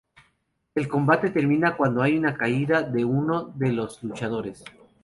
El 0.73 0.87
combate 0.87 1.29
termina 1.29 1.77
cuando 1.77 2.01
hay 2.01 2.17
una 2.17 2.35
caída 2.35 2.81
de 2.81 3.05
uno 3.05 3.53
de 3.55 3.71
los 3.71 4.01
luchadores. 4.03 4.63